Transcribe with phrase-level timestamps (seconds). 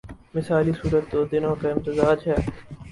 [0.35, 2.35] مثالی صورت تو دونوں کا امتزاج ہے۔